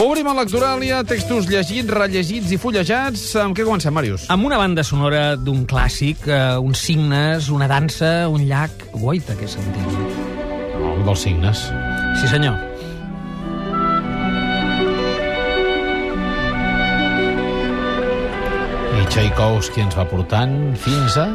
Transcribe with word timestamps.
Obrim 0.00 0.24
a 0.24 0.32
l'actuàlia, 0.32 1.02
textos 1.04 1.44
llegits, 1.50 1.90
rellegits 1.92 2.48
i 2.54 2.56
fullejats. 2.56 3.26
Amb 3.42 3.52
què 3.52 3.66
comencem, 3.66 3.92
Màrius? 3.92 4.24
Amb 4.32 4.48
una 4.48 4.56
banda 4.56 4.80
sonora 4.88 5.36
d'un 5.36 5.66
clàssic, 5.68 6.24
eh, 6.24 6.56
uns 6.56 6.80
signes, 6.80 7.50
una 7.52 7.68
dansa, 7.68 8.26
un 8.32 8.46
llac... 8.48 8.86
Guaita, 8.96 9.36
que 9.36 9.50
sentim. 9.52 9.84
No, 10.80 10.94
dels 11.04 11.26
signes. 11.28 11.66
Sí, 12.22 12.30
senyor. 12.32 12.56
Tchaikovsky 19.12 19.82
ens 19.82 19.92
va 19.92 20.06
portant 20.08 20.52
fins 20.80 21.18
a... 21.20 21.26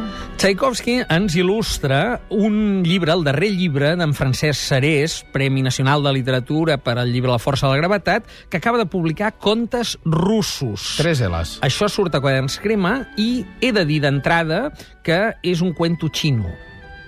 Tchaikovsky 0.42 0.96
ens 1.14 1.36
il·lustra 1.38 2.00
un 2.34 2.82
llibre, 2.82 3.14
el 3.14 3.22
darrer 3.28 3.52
llibre 3.54 3.92
d'en 4.00 4.16
Francesc 4.18 4.58
Serés, 4.58 5.20
Premi 5.30 5.62
Nacional 5.62 6.02
de 6.02 6.16
Literatura 6.16 6.80
per 6.82 6.96
al 6.98 7.14
llibre 7.14 7.30
La 7.30 7.38
força 7.38 7.68
de 7.68 7.76
la 7.76 7.84
gravetat, 7.84 8.26
que 8.50 8.58
acaba 8.58 8.82
de 8.82 8.90
publicar 8.90 9.36
Contes 9.38 9.94
russos. 10.02 10.96
Tres 10.98 11.22
L's. 11.22 11.60
Això 11.70 11.86
surt 11.86 12.18
a 12.18 12.24
Quaderns 12.24 12.58
Crema 12.66 12.96
i 13.22 13.44
he 13.62 13.70
de 13.70 13.86
dir 13.86 14.02
d'entrada 14.08 14.72
que 15.06 15.36
és 15.46 15.62
un 15.62 15.78
cuento 15.78 16.10
xino. 16.10 16.50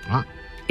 Ah, 0.06 0.22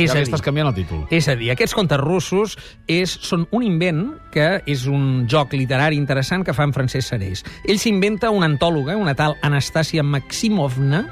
És 0.04 0.14
ja 0.14 0.20
li 0.20 0.28
estàs 0.28 0.44
canviant 0.46 0.70
el 0.72 0.78
títol. 0.78 1.04
És 1.14 1.28
a 1.32 1.36
dir, 1.40 1.52
aquests 1.54 1.76
contes 1.78 2.00
russos 2.02 2.56
és, 2.88 3.12
són 3.26 3.48
un 3.56 3.66
invent 3.66 4.06
que 4.34 4.62
és 4.70 4.86
un 4.90 5.26
joc 5.30 5.54
literari 5.58 6.00
interessant 6.00 6.46
que 6.46 6.56
fa 6.56 6.68
en 6.68 6.76
Francesc 6.76 7.12
Serés. 7.12 7.44
Ell 7.68 7.82
s'inventa 7.82 8.32
una 8.34 8.50
antòloga, 8.50 8.98
una 9.00 9.16
tal 9.18 9.38
Anastàcia 9.46 10.06
Maximovna, 10.06 11.06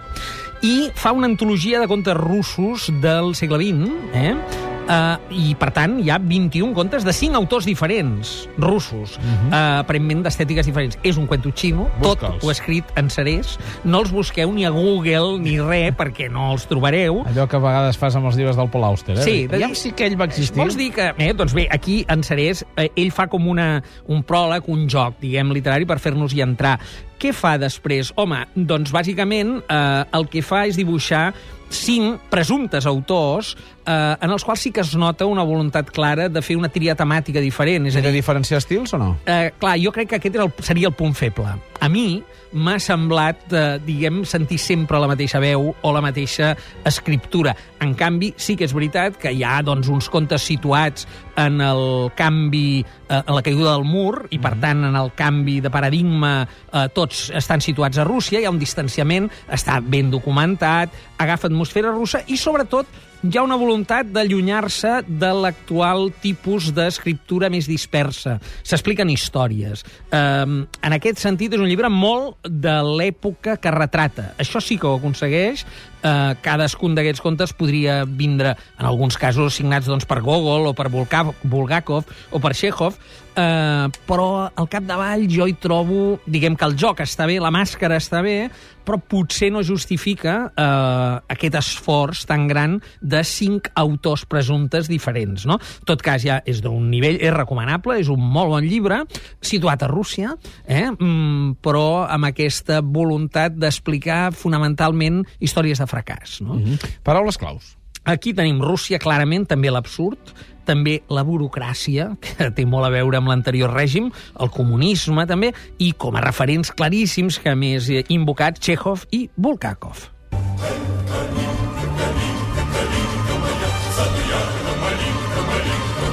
i 0.65 0.89
fa 0.97 1.11
una 1.13 1.27
antologia 1.29 1.79
de 1.79 1.87
contes 1.87 2.17
russos 2.17 2.89
del 3.01 3.35
segle 3.37 3.61
XX, 3.61 3.91
eh? 4.17 4.66
Uh, 4.87 5.17
I, 5.35 5.51
per 5.59 5.67
tant, 5.75 5.97
hi 5.99 6.07
ha 6.07 6.15
21 6.23 6.71
contes 6.71 7.03
de 7.03 7.11
5 7.11 7.35
autors 7.35 7.65
diferents, 7.67 8.47
russos, 8.57 9.17
uh 9.17 9.23
-huh. 9.23 9.49
uh, 9.49 9.79
aparentment 9.83 10.23
d'estètiques 10.23 10.65
diferents. 10.65 10.97
És 11.03 11.17
un 11.17 11.27
cuento 11.27 11.51
xino, 11.51 11.89
tot 12.02 12.23
ho 12.23 12.47
ha 12.47 12.52
escrit 12.52 12.85
en 12.95 13.09
Serés. 13.09 13.59
No 13.83 13.99
els 13.99 14.11
busqueu 14.11 14.52
ni 14.53 14.66
a 14.66 14.69
Google 14.69 15.39
ni 15.39 15.59
res, 15.59 15.94
perquè 15.94 16.31
no 16.31 16.53
els 16.53 16.67
trobareu. 16.67 17.23
Allò 17.25 17.47
que 17.47 17.57
a 17.57 17.59
vegades 17.59 17.97
fas 17.97 18.16
amb 18.16 18.27
els 18.27 18.38
llibres 18.38 18.55
del 18.55 18.69
Paul 18.69 18.85
Auster, 18.85 19.17
eh? 19.17 19.21
Sí, 19.21 19.47
de 19.47 19.57
dir- 19.57 19.75
si 19.75 19.91
que 19.91 20.05
ell 20.05 20.19
va 20.19 20.25
existir. 20.25 20.57
Vols 20.57 20.77
dir 20.77 20.94
que... 20.94 21.13
Eh, 21.17 21.33
doncs 21.33 21.53
bé, 21.53 21.67
aquí 21.69 22.05
en 22.07 22.23
Serés, 22.23 22.66
eh, 22.77 22.89
ell 22.95 23.11
fa 23.11 23.27
com 23.27 23.47
una, 23.47 23.83
un 24.07 24.23
pròleg, 24.23 24.63
un 24.67 24.88
joc, 24.88 25.19
diguem, 25.19 25.51
literari 25.51 25.85
per 25.85 25.99
fer-nos-hi 25.99 26.41
entrar. 26.41 26.79
Què 27.17 27.33
fa 27.33 27.57
després? 27.57 28.13
Home, 28.16 28.45
doncs 28.55 28.91
bàsicament 28.94 29.63
eh, 29.67 30.03
el 30.13 30.27
que 30.29 30.44
fa 30.45 30.66
és 30.67 30.77
dibuixar 30.77 31.33
cinc 31.73 32.29
presumptes 32.31 32.85
autors 32.87 33.55
eh, 33.85 34.15
en 34.21 34.31
els 34.31 34.45
quals 34.45 34.61
sí 34.67 34.71
que 34.71 34.83
es 34.83 34.93
nota 34.99 35.25
una 35.25 35.43
voluntat 35.47 35.91
clara 35.91 36.27
de 36.29 36.43
fer 36.43 36.57
una 36.59 36.69
tria 36.69 36.95
temàtica 36.95 37.43
diferent. 37.43 37.87
És 37.87 37.97
a 37.97 38.01
de 38.01 38.11
dir, 38.11 38.21
diferenciar 38.21 38.61
estils 38.61 38.93
o 38.93 39.01
no? 39.01 39.13
Eh, 39.25 39.53
clar, 39.59 39.77
jo 39.81 39.93
crec 39.95 40.11
que 40.11 40.21
aquest 40.21 40.35
era 40.35 40.47
el, 40.47 40.53
seria 40.63 40.91
el 40.91 40.95
punt 40.97 41.15
feble. 41.17 41.55
A 41.80 41.89
mi 41.89 42.23
m'ha 42.58 42.78
semblat, 42.80 43.42
eh, 43.52 43.80
diguem, 43.83 44.23
sentir 44.25 44.58
sempre 44.58 45.00
la 45.00 45.08
mateixa 45.09 45.39
veu 45.39 45.75
o 45.81 45.92
la 45.94 46.02
mateixa 46.02 46.56
escriptura. 46.86 47.56
En 47.84 47.94
canvi, 47.94 48.34
sí 48.38 48.56
que 48.56 48.66
és 48.66 48.73
veritat 48.73 49.17
que 49.19 49.31
hi 49.31 49.44
ha 49.44 49.61
doncs, 49.61 49.89
uns 49.92 50.09
contes 50.09 50.42
situats 50.42 51.08
en 51.38 51.61
el 51.61 52.11
canvi, 52.16 52.86
eh, 53.09 53.22
en 53.22 53.36
la 53.36 53.44
caiguda 53.44 53.73
del 53.73 53.84
mur, 53.84 54.28
i 54.31 54.39
per 54.39 54.56
tant 54.59 54.86
en 54.86 54.95
el 54.95 55.11
canvi 55.14 55.59
de 55.61 55.69
paradigma 55.69 56.47
eh, 56.47 56.88
tots 56.94 57.30
estan 57.36 57.61
situats 57.61 57.97
a 57.97 58.08
Rússia, 58.08 58.39
hi 58.39 58.45
ha 58.45 58.53
un 58.53 58.59
distanciament, 58.59 59.30
està 59.50 59.81
ben 59.84 60.09
documentat, 60.09 60.89
agafa 61.17 61.47
atmosfera 61.47 61.91
russa 61.91 62.23
i 62.28 62.38
sobretot 62.38 62.88
hi 63.28 63.38
ha 63.38 63.44
una 63.44 63.58
voluntat 63.59 64.08
d'allunyar-se 64.14 65.02
de 65.08 65.30
l'actual 65.36 66.08
tipus 66.23 66.70
d'escriptura 66.75 67.50
més 67.52 67.67
dispersa. 67.67 68.38
S'expliquen 68.64 69.09
històries. 69.11 69.84
Um, 70.16 70.61
en 70.86 70.95
aquest 70.95 71.19
sentit, 71.19 71.52
és 71.52 71.59
un 71.59 71.67
llibre 71.67 71.89
molt 71.92 72.38
de 72.47 72.78
l'època 72.88 73.58
que 73.59 73.73
retrata. 73.75 74.30
Això 74.39 74.61
sí 74.64 74.80
que 74.80 74.88
ho 74.88 74.95
aconsegueix. 75.02 75.66
Uh, 75.97 76.38
cadascun 76.46 76.96
d'aquests 76.96 77.24
contes 77.25 77.51
podria 77.57 78.03
vindre, 78.07 78.53
en 78.78 78.88
alguns 78.88 79.18
casos, 79.19 79.57
signats 79.57 79.90
doncs, 79.90 80.07
per 80.07 80.22
Gogol 80.24 80.69
o 80.69 80.75
per 80.78 80.88
Bulgakov 80.94 82.07
o 82.31 82.40
per 82.40 82.53
Chekhov, 82.56 82.96
uh, 83.38 83.88
però 84.09 84.30
al 84.50 84.68
capdavall 84.72 85.28
jo 85.31 85.48
hi 85.48 85.56
trobo, 85.62 86.18
diguem 86.25 86.58
que 86.58 86.66
el 86.68 86.75
joc 86.80 87.06
està 87.06 87.28
bé, 87.30 87.38
la 87.40 87.53
màscara 87.53 88.00
està 88.02 88.24
bé, 88.25 88.50
però 88.88 89.00
potser 89.03 89.50
no 89.52 89.64
justifica 89.68 90.36
eh, 90.48 91.14
aquest 91.34 91.58
esforç 91.59 92.24
tan 92.30 92.48
gran 92.48 92.78
de 93.02 93.20
cinc 93.28 93.68
autors 93.75 94.24
presumptes 94.30 94.88
diferents. 94.88 95.44
No? 95.50 95.59
Tot 95.88 96.03
cas, 96.06 96.24
ja 96.24 96.40
és 96.48 96.62
d'un 96.64 96.88
nivell, 96.92 97.20
és 97.20 97.34
recomanable, 97.36 97.98
és 98.00 98.12
un 98.14 98.24
molt 98.24 98.53
bon 98.56 98.68
llibre, 98.68 99.02
situat 99.44 99.84
a 99.84 99.92
Rússia, 99.92 100.38
eh? 100.64 100.86
mm, 100.88 101.58
però 101.64 102.06
amb 102.08 102.30
aquesta 102.31 102.80
voluntat 102.81 103.58
d'explicar 103.59 104.31
fonamentalment 104.31 105.25
històries 105.44 105.84
de 105.84 105.90
fracàs. 105.90 106.40
No? 106.42 106.56
Mm 106.56 106.64
-hmm. 106.64 106.96
Paraules 107.04 107.38
claus. 107.38 107.75
Aquí 108.07 108.31
tenim 108.31 108.62
Rússia, 108.63 109.01
clarament, 109.03 109.44
també 109.51 109.68
l'absurd, 109.68 110.29
també 110.63 111.01
la 111.12 111.25
burocràcia, 111.28 112.13
que 112.23 112.47
té 112.56 112.63
molt 112.63 112.88
a 112.88 112.91
veure 112.94 113.19
amb 113.19 113.28
l'anterior 113.28 113.73
règim, 113.75 114.07
el 114.40 114.47
comunisme 114.47 115.25
també, 115.28 115.50
i 115.84 115.91
com 115.91 116.16
a 116.16 116.23
referents 116.23 116.72
claríssims 116.72 117.41
que 117.44 117.51
més 117.59 117.90
he 117.91 118.06
invocat 118.16 118.62
Chekhov 118.63 119.03
i 119.12 119.25
Bulgakov. 119.35 120.07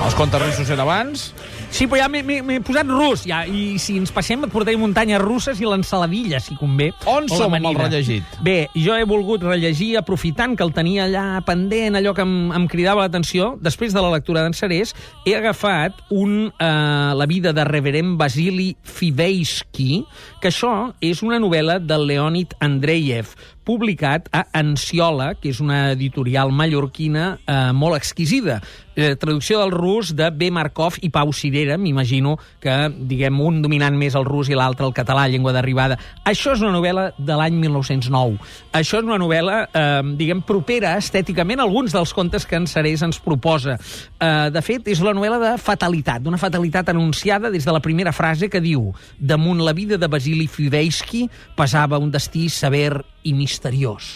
Els 0.05 0.19
contes 0.19 0.43
russos 0.43 0.66
eren 0.66 0.82
abans. 0.82 1.28
Sí, 1.75 1.89
però 1.91 2.05
ja 2.05 2.09
m'he- 2.09 2.61
posat 2.62 2.87
rus, 2.87 3.25
ja, 3.27 3.41
i 3.51 3.81
si 3.83 3.97
ens 3.99 4.12
passem 4.15 4.45
et 4.47 4.53
portaré 4.53 4.77
muntanyes 4.79 5.19
russes 5.19 5.59
i 5.59 5.67
l'ensaladilla, 5.67 6.39
si 6.39 6.55
convé. 6.55 6.93
On 7.11 7.27
som 7.29 7.51
amb 7.53 7.67
el 7.67 7.75
rellegit? 7.75 8.37
Bé, 8.47 8.69
jo 8.79 8.95
he 8.95 9.03
volgut 9.11 9.43
rellegir, 9.43 9.97
aprofitant 9.99 10.55
que 10.57 10.62
el 10.62 10.71
tenia 10.73 11.09
allà 11.09 11.41
pendent, 11.45 11.97
allò 11.99 12.12
que 12.15 12.23
em, 12.23 12.53
em 12.55 12.69
cridava 12.71 13.03
l'atenció, 13.03 13.57
després 13.61 13.93
de 13.93 14.01
la 14.05 14.12
lectura 14.15 14.45
d'en 14.45 14.55
Serés, 14.55 14.95
he 15.27 15.35
agafat 15.35 15.99
un, 16.15 16.53
eh, 16.55 17.12
la 17.19 17.27
vida 17.27 17.53
de 17.53 17.65
reverend 17.67 18.15
Vasily 18.23 18.77
Fiveisky, 18.85 20.05
que 20.41 20.49
això 20.55 20.93
és 21.03 21.23
una 21.27 21.41
novel·la 21.43 21.81
del 21.83 22.06
Leonid 22.06 22.55
Andreyev, 22.61 23.35
publicat 23.64 24.28
a 24.32 24.44
Anciola, 24.52 25.34
que 25.41 25.50
és 25.50 25.60
una 25.64 25.91
editorial 25.94 26.52
mallorquina 26.52 27.38
eh, 27.47 27.72
molt 27.72 27.97
exquisida. 27.98 28.60
Eh, 28.94 29.16
traducció 29.19 29.58
del 29.58 29.72
rus 29.72 30.12
de 30.14 30.28
B. 30.30 30.52
Markov 30.54 31.00
i 31.02 31.08
Pau 31.10 31.32
Cirera, 31.34 31.75
m'imagino 31.80 32.36
que, 32.62 32.75
diguem, 32.94 33.41
un 33.42 33.58
dominant 33.64 33.97
més 33.98 34.14
el 34.14 34.26
rus 34.28 34.50
i 34.52 34.54
l'altre 34.54 34.86
el 34.86 34.94
català, 34.94 35.26
llengua 35.26 35.54
d'arribada. 35.56 35.98
Això 36.22 36.54
és 36.54 36.62
una 36.62 36.70
novel·la 36.76 37.08
de 37.19 37.38
l'any 37.41 37.56
1909. 37.58 38.38
Això 38.76 39.00
és 39.00 39.08
una 39.08 39.19
novel·la, 39.19 39.56
eh, 39.66 40.02
diguem, 40.20 40.44
propera 40.46 40.94
estèticament 41.00 41.58
a 41.58 41.66
alguns 41.66 41.96
dels 41.96 42.14
contes 42.14 42.46
que 42.46 42.60
en 42.60 42.69
Serés 42.70 43.02
ens 43.02 43.19
proposa. 43.19 43.78
Eh, 44.20 44.50
de 44.54 44.62
fet, 44.62 44.86
és 44.92 45.02
la 45.02 45.14
novel·la 45.16 45.41
de 45.42 45.56
fatalitat, 45.58 46.22
d'una 46.22 46.38
fatalitat 46.38 46.92
anunciada 46.94 47.50
des 47.50 47.64
de 47.64 47.72
la 47.72 47.82
primera 47.82 48.12
frase 48.12 48.48
que 48.48 48.62
diu 48.62 48.92
damunt 49.19 49.64
la 49.64 49.72
vida 49.72 49.98
de 49.98 50.06
Vasily 50.06 50.46
Fiveisky 50.46 51.26
pesava 51.56 51.98
un 51.98 52.12
destí 52.14 52.48
sever 52.48 53.02
i 53.25 53.35
misteriós 53.37 54.12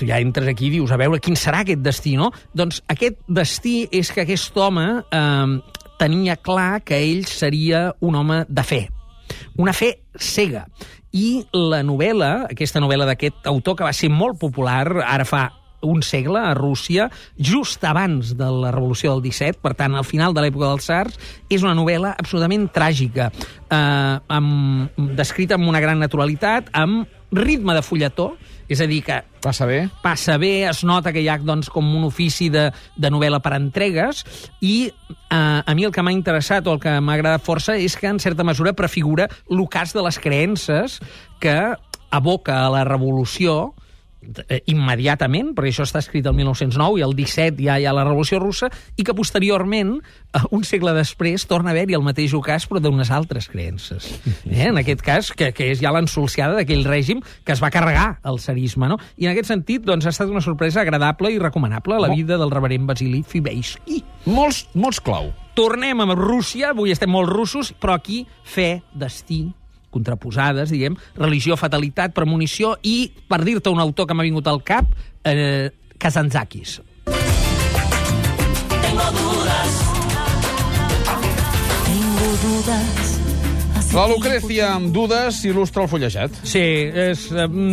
tu 0.00 0.08
ja 0.08 0.16
entres 0.16 0.48
aquí 0.48 0.70
i 0.70 0.78
dius, 0.78 0.88
a 0.94 0.96
veure, 0.96 1.20
quin 1.20 1.36
serà 1.36 1.60
aquest 1.60 1.82
destí, 1.84 2.14
no? 2.16 2.30
Doncs 2.56 2.80
aquest 2.88 3.20
destí 3.28 3.82
és 3.92 4.08
que 4.14 4.24
aquest 4.24 4.56
home 4.56 4.86
eh, 5.04 5.76
tenia 6.00 6.38
clar 6.40 6.80
que 6.88 6.96
ell 6.96 7.26
seria 7.28 7.90
un 8.00 8.16
home 8.16 8.40
de 8.48 8.64
fe, 8.64 8.80
una 9.60 9.76
fe 9.76 9.98
cega. 10.16 10.64
I 11.12 11.42
la 11.52 11.82
novel·la, 11.84 12.46
aquesta 12.48 12.80
novel·la 12.80 13.10
d'aquest 13.12 13.48
autor 13.50 13.76
que 13.76 13.84
va 13.84 13.92
ser 13.92 14.08
molt 14.14 14.40
popular, 14.40 14.86
ara 15.04 15.26
fa 15.28 15.50
un 15.80 16.02
segle 16.04 16.38
a 16.38 16.54
Rússia, 16.54 17.08
just 17.36 17.84
abans 17.88 18.34
de 18.36 18.48
la 18.52 18.72
Revolució 18.72 19.14
del 19.14 19.22
17, 19.24 19.60
per 19.64 19.74
tant, 19.76 19.96
al 19.96 20.04
final 20.04 20.36
de 20.36 20.44
l'època 20.44 20.68
dels 20.68 20.88
Sars, 20.88 21.16
és 21.48 21.64
una 21.64 21.76
novel·la 21.76 22.14
absolutament 22.20 22.68
tràgica, 22.72 23.30
eh, 23.32 24.16
amb, 24.28 25.00
descrita 25.16 25.56
amb 25.56 25.68
una 25.68 25.80
gran 25.80 26.00
naturalitat, 26.00 26.68
amb 26.72 27.08
ritme 27.32 27.74
de 27.76 27.82
fulletó, 27.82 28.32
és 28.70 28.80
a 28.80 28.86
dir, 28.86 29.00
que 29.02 29.20
Passa 29.42 29.66
bé. 29.66 29.88
passa 30.02 30.36
bé, 30.38 30.68
es 30.68 30.84
nota 30.84 31.12
que 31.12 31.22
hi 31.22 31.28
ha 31.28 31.38
doncs, 31.38 31.70
com 31.70 31.86
un 31.96 32.04
ofici 32.06 32.48
de, 32.52 32.68
de 32.96 33.10
novel·la 33.10 33.40
per 33.42 33.54
entregues, 33.56 34.24
i 34.60 34.90
eh, 34.90 35.36
a 35.66 35.74
mi 35.74 35.84
el 35.86 35.92
que 35.94 36.02
m'ha 36.02 36.14
interessat 36.14 36.66
o 36.66 36.76
el 36.76 36.80
que 36.82 36.96
m'ha 37.00 37.16
agradat 37.18 37.42
força 37.46 37.76
és 37.76 37.96
que, 37.96 38.06
en 38.06 38.20
certa 38.22 38.46
mesura, 38.46 38.74
prefigura 38.74 39.28
l'ocàs 39.50 39.94
de 39.96 40.04
les 40.06 40.18
creences 40.22 41.00
que 41.40 41.56
aboca 42.10 42.64
a 42.66 42.70
la 42.70 42.84
revolució 42.84 43.72
immediatament, 44.68 45.54
perquè 45.56 45.72
això 45.72 45.84
està 45.86 46.00
escrit 46.02 46.26
el 46.28 46.36
1909 46.36 47.00
i 47.00 47.04
el 47.06 47.14
17 47.16 47.64
ja 47.64 47.78
hi 47.80 47.86
ha 47.88 47.94
la 47.96 48.04
Revolució 48.04 48.40
Russa, 48.40 48.68
i 49.00 49.04
que 49.06 49.14
posteriorment, 49.16 49.96
eh, 50.00 50.42
un 50.54 50.64
segle 50.64 50.92
després, 50.96 51.46
torna 51.48 51.72
a 51.72 51.74
haver-hi 51.74 51.96
el 51.96 52.04
mateix 52.04 52.34
ocàs, 52.36 52.66
però 52.68 52.82
d'unes 52.84 53.10
altres 53.10 53.48
creences. 53.48 54.10
Eh? 54.50 54.68
En 54.68 54.78
aquest 54.80 55.02
cas, 55.04 55.32
que, 55.32 55.50
que 55.56 55.70
és 55.72 55.80
ja 55.80 55.92
l'ensolciada 55.94 56.58
d'aquell 56.58 56.84
règim 56.84 57.22
que 57.44 57.54
es 57.56 57.62
va 57.62 57.72
carregar 57.72 58.20
el 58.28 58.40
serisme. 58.42 58.90
No? 58.90 58.98
I 59.16 59.28
en 59.28 59.34
aquest 59.34 59.50
sentit, 59.52 59.84
doncs, 59.86 60.06
ha 60.06 60.14
estat 60.14 60.30
una 60.30 60.44
sorpresa 60.44 60.82
agradable 60.84 61.32
i 61.32 61.38
recomanable 61.40 62.00
la 62.00 62.12
vida 62.12 62.38
del 62.40 62.52
reverent 62.52 62.88
Basili 62.90 63.22
Fibeiski. 63.26 64.02
Molts, 64.28 64.66
molts 64.74 65.00
clau. 65.00 65.32
Tornem 65.56 66.04
a 66.04 66.12
Rússia, 66.14 66.70
avui 66.74 66.92
estem 66.92 67.10
molt 67.10 67.30
russos, 67.32 67.72
però 67.72 67.96
aquí 67.96 68.22
fe, 68.44 68.82
destí, 68.96 69.48
contraposades, 69.90 70.70
diguem, 70.72 70.96
religió, 71.18 71.56
fatalitat, 71.60 72.14
premonició 72.16 72.76
i, 72.82 73.10
per 73.28 73.42
dir-te 73.46 73.72
un 73.72 73.82
autor 73.82 74.08
que 74.08 74.16
m'ha 74.16 74.26
vingut 74.26 74.50
al 74.50 74.62
cap, 74.66 74.90
eh, 75.24 75.70
Kazantzakis. 76.00 76.80
La 83.90 84.04
Lucrecia, 84.06 84.68
amb 84.76 84.92
dudes, 84.94 85.40
il·lustra 85.48 85.82
el 85.82 85.88
fullejat. 85.90 86.36
Sí, 86.46 86.60
és, 86.62 87.24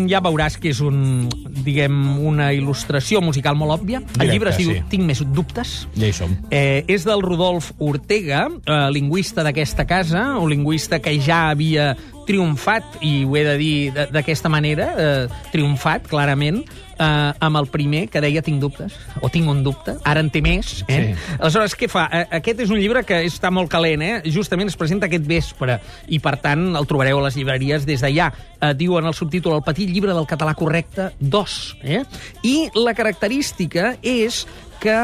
ja 0.09 0.21
veuràs 0.25 0.55
que 0.57 0.71
és 0.73 0.79
un, 0.81 1.27
diguem, 1.61 1.93
una 2.25 2.47
il·lustració 2.57 3.21
musical 3.21 3.53
molt 3.59 3.75
òbvia. 3.75 4.01
El 4.01 4.07
Directe, 4.07 4.31
llibre 4.31 4.53
es 4.55 4.57
diu 4.57 4.71
sí. 4.73 4.81
Tinc 4.89 5.05
més 5.05 5.21
dubtes. 5.37 5.75
Ja 5.93 6.09
hi 6.09 6.15
som. 6.17 6.33
Eh, 6.49 6.81
és 6.89 7.05
del 7.05 7.21
Rodolf 7.21 7.69
Ortega, 7.77 8.47
eh, 8.49 8.79
lingüista 8.95 9.45
d'aquesta 9.45 9.85
casa, 9.85 10.25
un 10.41 10.49
lingüista 10.49 10.97
que 11.05 11.13
ja 11.21 11.51
havia 11.51 11.91
triomfat, 12.27 13.00
i 13.01 13.24
ho 13.25 13.38
he 13.38 13.45
de 13.47 13.56
dir 13.59 14.07
d'aquesta 14.13 14.51
manera, 14.51 14.91
eh, 14.97 15.47
triomfat, 15.53 16.07
clarament, 16.12 16.62
eh, 17.00 17.33
amb 17.39 17.57
el 17.57 17.68
primer, 17.71 18.07
que 18.09 18.21
deia 18.21 18.44
tinc 18.45 18.59
dubtes, 18.62 18.95
o 19.21 19.29
tinc 19.33 19.50
un 19.50 19.63
dubte, 19.63 19.95
ara 20.03 20.21
en 20.24 20.29
té 20.33 20.41
més. 20.41 20.83
Eh? 20.88 21.00
Sí. 21.15 21.38
Aleshores, 21.39 21.77
què 21.77 21.89
fa? 21.91 22.07
Eh, 22.12 22.25
Aquest 22.39 22.65
és 22.65 22.74
un 22.74 22.81
llibre 22.81 23.03
que 23.07 23.21
està 23.27 23.51
molt 23.53 23.71
calent, 23.71 24.03
eh? 24.03 24.13
justament 24.33 24.69
es 24.69 24.77
presenta 24.79 25.07
aquest 25.07 25.25
vespre, 25.27 25.79
i 26.07 26.19
per 26.24 26.38
tant 26.44 26.69
el 26.75 26.89
trobareu 26.89 27.21
a 27.21 27.27
les 27.27 27.39
llibreries 27.39 27.88
des 27.88 28.03
d'allà. 28.03 28.31
Eh, 28.59 28.74
diu 28.77 28.97
en 29.00 29.06
el 29.06 29.15
subtítol 29.18 29.57
El 29.57 29.65
petit 29.65 29.89
llibre 29.89 30.13
del 30.13 30.27
català 30.29 30.53
correcte 30.57 31.12
2. 31.19 31.57
Eh? 31.83 32.03
I 32.44 32.56
la 32.75 32.94
característica 32.97 33.95
és 34.01 34.45
que 34.81 34.97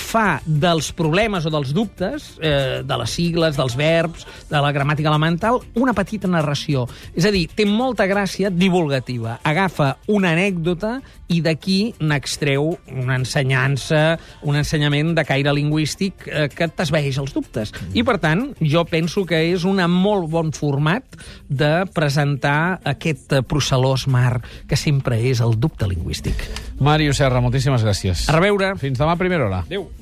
fa 0.00 0.40
dels 0.44 0.90
problemes 0.96 1.46
o 1.46 1.52
dels 1.52 1.74
dubtes, 1.76 2.32
eh, 2.40 2.80
de 2.84 2.98
les 2.98 3.10
sigles, 3.10 3.56
dels 3.56 3.76
verbs, 3.76 4.26
de 4.50 4.60
la 4.60 4.72
gramàtica 4.72 5.10
elemental, 5.12 5.60
una 5.74 5.94
petita 5.94 6.28
narració. 6.28 6.86
És 7.14 7.26
a 7.28 7.32
dir, 7.34 7.46
té 7.54 7.66
molta 7.68 8.06
gràcia 8.10 8.50
divulgativa. 8.50 9.38
Agafa 9.44 9.96
una 10.08 10.32
anècdota 10.32 10.98
i 11.30 11.40
d'aquí 11.44 11.94
n'extreu 12.00 12.72
una 12.90 13.18
ensenyança, 13.20 14.18
un 14.42 14.58
ensenyament 14.58 15.14
de 15.14 15.24
caire 15.28 15.54
lingüístic 15.54 16.26
eh, 16.26 16.48
que 16.50 16.68
t'esveeix 16.68 17.20
els 17.22 17.34
dubtes. 17.36 17.74
I, 17.94 18.02
per 18.06 18.18
tant, 18.22 18.48
jo 18.60 18.84
penso 18.88 19.24
que 19.28 19.44
és 19.52 19.64
un 19.68 19.80
molt 19.90 20.28
bon 20.30 20.50
format 20.52 21.04
de 21.48 21.86
presentar 21.94 22.80
aquest 22.84 23.36
eh, 23.36 23.44
procel·lós 23.46 24.08
mar 24.10 24.40
que 24.68 24.78
sempre 24.78 25.20
és 25.30 25.40
el 25.44 25.56
dubte 25.60 25.88
lingüístic. 25.88 26.69
Màrius 26.80 27.18
Serra, 27.20 27.42
moltíssimes 27.44 27.82
gràcies. 27.84 28.24
A 28.30 28.36
reveure. 28.38 28.72
Fins 28.80 28.96
demà 28.98 29.12
a 29.12 29.20
primera 29.20 29.44
hora. 29.44 29.64
Adéu. 29.68 29.90